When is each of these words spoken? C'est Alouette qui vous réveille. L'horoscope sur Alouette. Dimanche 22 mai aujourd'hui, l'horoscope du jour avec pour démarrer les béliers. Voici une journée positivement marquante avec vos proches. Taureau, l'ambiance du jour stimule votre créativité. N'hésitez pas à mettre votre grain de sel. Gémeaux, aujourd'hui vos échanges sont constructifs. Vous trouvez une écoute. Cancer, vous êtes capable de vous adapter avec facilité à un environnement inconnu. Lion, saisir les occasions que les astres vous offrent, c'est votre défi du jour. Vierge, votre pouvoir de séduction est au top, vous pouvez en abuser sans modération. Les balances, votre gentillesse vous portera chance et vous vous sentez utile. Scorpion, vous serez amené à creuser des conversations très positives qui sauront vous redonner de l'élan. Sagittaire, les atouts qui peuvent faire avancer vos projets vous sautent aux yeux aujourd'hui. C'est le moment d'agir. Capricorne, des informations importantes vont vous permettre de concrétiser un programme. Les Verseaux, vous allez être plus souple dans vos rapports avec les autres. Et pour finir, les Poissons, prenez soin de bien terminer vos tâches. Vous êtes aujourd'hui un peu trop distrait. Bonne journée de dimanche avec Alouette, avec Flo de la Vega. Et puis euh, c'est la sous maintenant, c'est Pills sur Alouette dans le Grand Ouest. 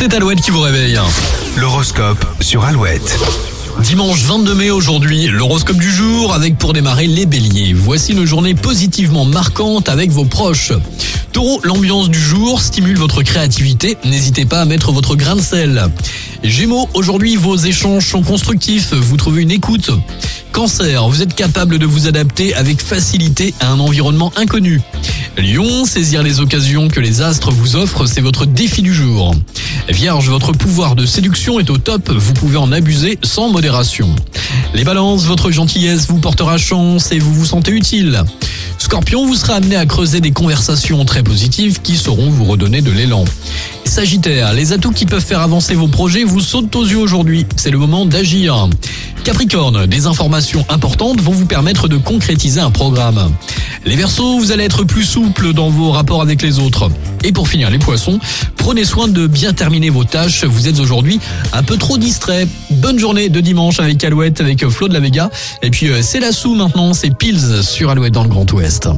C'est 0.00 0.14
Alouette 0.14 0.40
qui 0.40 0.50
vous 0.50 0.62
réveille. 0.62 0.98
L'horoscope 1.58 2.24
sur 2.40 2.64
Alouette. 2.64 3.18
Dimanche 3.80 4.22
22 4.22 4.54
mai 4.54 4.70
aujourd'hui, 4.70 5.26
l'horoscope 5.26 5.76
du 5.76 5.90
jour 5.90 6.32
avec 6.32 6.56
pour 6.56 6.72
démarrer 6.72 7.06
les 7.06 7.26
béliers. 7.26 7.74
Voici 7.74 8.12
une 8.12 8.24
journée 8.24 8.54
positivement 8.54 9.26
marquante 9.26 9.90
avec 9.90 10.10
vos 10.10 10.24
proches. 10.24 10.72
Taureau, 11.32 11.60
l'ambiance 11.64 12.08
du 12.08 12.18
jour 12.18 12.62
stimule 12.62 12.96
votre 12.96 13.22
créativité. 13.22 13.98
N'hésitez 14.06 14.46
pas 14.46 14.62
à 14.62 14.64
mettre 14.64 14.90
votre 14.90 15.16
grain 15.16 15.36
de 15.36 15.42
sel. 15.42 15.90
Gémeaux, 16.42 16.88
aujourd'hui 16.94 17.36
vos 17.36 17.56
échanges 17.56 18.06
sont 18.06 18.22
constructifs. 18.22 18.94
Vous 18.94 19.18
trouvez 19.18 19.42
une 19.42 19.50
écoute. 19.50 19.90
Cancer, 20.52 21.06
vous 21.10 21.20
êtes 21.20 21.34
capable 21.34 21.78
de 21.78 21.84
vous 21.84 22.06
adapter 22.06 22.54
avec 22.54 22.80
facilité 22.80 23.52
à 23.60 23.70
un 23.70 23.78
environnement 23.78 24.32
inconnu. 24.36 24.80
Lion, 25.36 25.84
saisir 25.84 26.22
les 26.22 26.40
occasions 26.40 26.88
que 26.88 27.00
les 27.00 27.22
astres 27.22 27.50
vous 27.50 27.76
offrent, 27.76 28.06
c'est 28.06 28.20
votre 28.20 28.46
défi 28.46 28.82
du 28.82 28.92
jour. 28.92 29.34
Vierge, 29.88 30.28
votre 30.28 30.52
pouvoir 30.52 30.94
de 30.94 31.04
séduction 31.06 31.58
est 31.58 31.70
au 31.70 31.78
top, 31.78 32.10
vous 32.10 32.32
pouvez 32.34 32.56
en 32.56 32.70
abuser 32.72 33.18
sans 33.22 33.48
modération. 33.48 34.14
Les 34.74 34.84
balances, 34.84 35.24
votre 35.24 35.50
gentillesse 35.50 36.06
vous 36.08 36.18
portera 36.18 36.58
chance 36.58 37.12
et 37.12 37.18
vous 37.18 37.34
vous 37.34 37.44
sentez 37.44 37.72
utile. 37.72 38.22
Scorpion, 38.78 39.26
vous 39.26 39.34
serez 39.34 39.54
amené 39.54 39.76
à 39.76 39.86
creuser 39.86 40.20
des 40.20 40.30
conversations 40.30 41.04
très 41.04 41.22
positives 41.22 41.82
qui 41.82 41.96
sauront 41.96 42.30
vous 42.30 42.44
redonner 42.44 42.82
de 42.82 42.90
l'élan. 42.90 43.24
Sagittaire, 43.84 44.52
les 44.52 44.72
atouts 44.72 44.92
qui 44.92 45.06
peuvent 45.06 45.24
faire 45.24 45.40
avancer 45.40 45.74
vos 45.74 45.88
projets 45.88 46.24
vous 46.24 46.40
sautent 46.40 46.74
aux 46.76 46.84
yeux 46.84 46.98
aujourd'hui. 46.98 47.46
C'est 47.56 47.70
le 47.70 47.78
moment 47.78 48.06
d'agir. 48.06 48.68
Capricorne, 49.24 49.86
des 49.86 50.06
informations 50.06 50.64
importantes 50.68 51.20
vont 51.20 51.32
vous 51.32 51.46
permettre 51.46 51.88
de 51.88 51.96
concrétiser 51.96 52.60
un 52.60 52.70
programme. 52.70 53.32
Les 53.86 53.96
Verseaux, 53.96 54.38
vous 54.38 54.52
allez 54.52 54.64
être 54.64 54.84
plus 54.84 55.04
souple 55.04 55.54
dans 55.54 55.70
vos 55.70 55.90
rapports 55.90 56.20
avec 56.20 56.42
les 56.42 56.58
autres. 56.58 56.90
Et 57.24 57.32
pour 57.32 57.48
finir, 57.48 57.70
les 57.70 57.78
Poissons, 57.78 58.18
prenez 58.56 58.84
soin 58.84 59.08
de 59.08 59.26
bien 59.26 59.54
terminer 59.54 59.88
vos 59.88 60.04
tâches. 60.04 60.44
Vous 60.44 60.68
êtes 60.68 60.78
aujourd'hui 60.80 61.18
un 61.52 61.62
peu 61.62 61.78
trop 61.78 61.96
distrait. 61.96 62.46
Bonne 62.70 62.98
journée 62.98 63.30
de 63.30 63.40
dimanche 63.40 63.80
avec 63.80 64.04
Alouette, 64.04 64.40
avec 64.40 64.68
Flo 64.68 64.88
de 64.88 64.94
la 64.94 65.00
Vega. 65.00 65.30
Et 65.62 65.70
puis 65.70 65.88
euh, 65.88 66.02
c'est 66.02 66.20
la 66.20 66.32
sous 66.32 66.54
maintenant, 66.54 66.92
c'est 66.92 67.16
Pills 67.16 67.62
sur 67.62 67.90
Alouette 67.90 68.12
dans 68.12 68.24
le 68.24 68.28
Grand 68.28 68.50
Ouest. 68.52 68.88